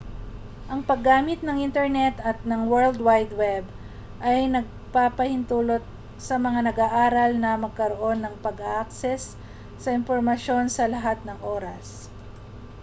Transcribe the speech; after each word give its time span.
ang 0.71 0.81
paggamit 0.89 1.39
ng 1.45 1.61
internet 1.67 2.15
at 2.29 2.37
ng 2.49 2.61
world 2.73 2.97
wide 3.07 3.29
web 3.43 3.61
ay 4.29 4.37
nagpapahintulot 4.55 5.83
sa 6.27 6.35
mga 6.45 6.59
nag-aaral 6.73 7.31
na 7.43 7.51
magkaroon 7.65 8.19
ng 8.25 8.33
pag-access 8.45 9.23
sa 9.83 9.89
impormasyon 9.99 10.65
sa 10.73 10.83
lahat 10.95 11.17
ng 11.23 11.37
oras 11.55 11.87